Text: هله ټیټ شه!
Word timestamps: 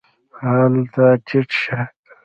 هله 0.39 1.07
ټیټ 1.25 1.47
شه! 1.61 1.79